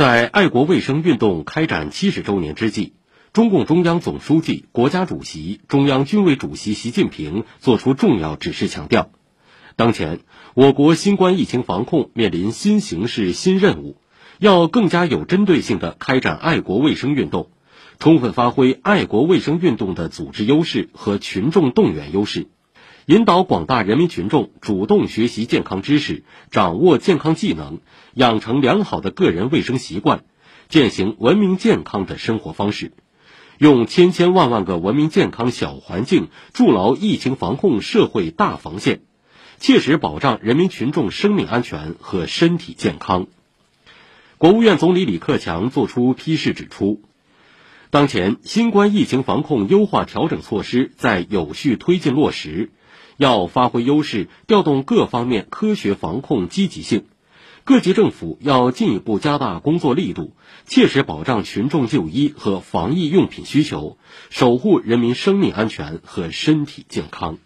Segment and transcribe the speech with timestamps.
[0.00, 2.94] 在爱国卫生运动开展七十周年之际，
[3.34, 9.10] 中共中央总书记、国家主席、中央军委主席习近平作出重要指示，强调，
[9.76, 10.20] 当前
[10.54, 13.98] 我国新冠疫情防控面临新形势、新任务，
[14.38, 17.50] 要更加有针对性地开展爱国卫生运动，
[17.98, 22.46] 充分发挥爱国卫生运动的组织优势和群众动员优势。
[23.10, 26.22] 引导广大人民群众主动学习健康知识，
[26.52, 27.80] 掌握健康技能，
[28.14, 30.22] 养成良好的个人卫生习惯，
[30.68, 32.92] 践行文明健康的生活方式，
[33.58, 39.00] 用千千万万个文明健康小环境筑牢疫情防控社会大防线，
[39.58, 43.26] 切实保障人民群众生命安全和身体健康。
[44.38, 47.02] 国务院总理李克强作出批示指出，
[47.90, 52.70] 当前新冠疫情防控优化调整措施在有序推进落实。
[53.20, 57.04] 要发挥优势，调动各方面科学防控积极性。
[57.64, 60.32] 各级政府要进一步加大工作力度，
[60.64, 63.98] 切实保障群众就医和防疫用品需求，
[64.30, 67.36] 守护人民生命安全和身体健康。